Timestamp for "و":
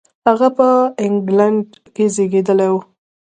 2.73-2.75